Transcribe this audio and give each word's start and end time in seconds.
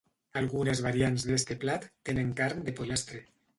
Algunes 0.39 0.81
variants 0.85 1.27
d'este 1.33 1.59
plat 1.65 1.87
tenen 2.11 2.35
carn 2.43 2.67
de 2.71 2.77
pollastre. 2.83 3.25